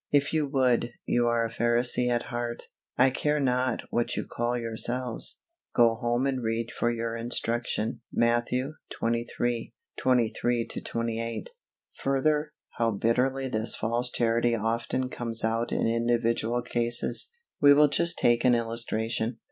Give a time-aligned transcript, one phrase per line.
[0.09, 4.57] If you would, you are a Pharisee at heart I care not what you call
[4.57, 5.41] yourselves.
[5.75, 8.71] Go home and read for your instruction Matt, xxiii.
[8.89, 11.49] 23 28.
[11.97, 17.29] Further, how bitterly this false Charity often comes out in individual cases.
[17.61, 19.37] We will just take an illustration.